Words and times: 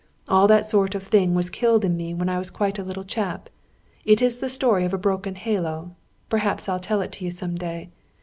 All 0.27 0.47
that 0.47 0.65
sort 0.65 0.95
of 0.95 1.03
thing 1.03 1.35
was 1.35 1.51
killed 1.51 1.85
in 1.85 1.95
me 1.95 2.11
when 2.11 2.27
I 2.27 2.39
was 2.39 2.49
quite 2.49 2.79
a 2.79 2.83
little 2.83 3.03
chap. 3.03 3.49
It 4.03 4.19
is 4.19 4.39
the 4.39 4.49
story 4.49 4.83
of 4.83 4.95
a 4.95 4.97
broken 4.97 5.35
halo. 5.35 5.95
Perhaps 6.27 6.67
I'll 6.67 6.79
tell 6.79 7.01
it 7.01 7.21
you 7.21 7.29
some 7.29 7.53
day. 7.53 7.91